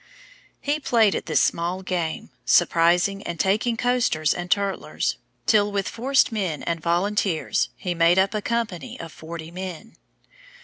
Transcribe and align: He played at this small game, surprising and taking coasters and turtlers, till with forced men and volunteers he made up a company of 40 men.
He 0.61 0.79
played 0.79 1.13
at 1.13 1.27
this 1.27 1.39
small 1.41 1.83
game, 1.83 2.31
surprising 2.43 3.21
and 3.21 3.39
taking 3.39 3.77
coasters 3.77 4.33
and 4.33 4.49
turtlers, 4.49 5.17
till 5.45 5.71
with 5.71 5.87
forced 5.87 6.31
men 6.31 6.63
and 6.63 6.81
volunteers 6.81 7.69
he 7.75 7.93
made 7.93 8.17
up 8.17 8.33
a 8.33 8.41
company 8.41 8.99
of 8.99 9.11
40 9.11 9.51
men. 9.51 9.95